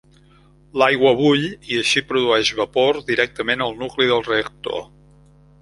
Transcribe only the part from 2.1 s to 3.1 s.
produeix vapor,